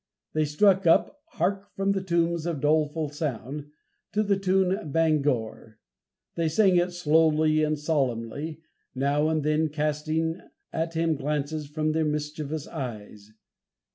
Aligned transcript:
They 0.33 0.45
struck 0.45 0.87
up 0.87 1.21
"Hark, 1.33 1.75
from 1.75 1.91
the 1.91 2.01
Tombs 2.01 2.47
a 2.47 2.55
Doleful 2.55 3.09
Sound," 3.09 3.67
to 4.13 4.23
the 4.23 4.35
tune, 4.35 4.91
Bangor. 4.91 5.77
They 6.33 6.49
sang 6.49 6.77
it 6.77 6.91
slowly 6.91 7.61
and 7.61 7.77
solemnly, 7.77 8.61
now 8.95 9.29
and 9.29 9.43
then 9.43 9.69
casting 9.69 10.41
at 10.73 10.95
him 10.95 11.13
glances 11.17 11.67
from 11.67 11.91
their 11.91 12.03
mischievous 12.05 12.67
eyes. 12.67 13.31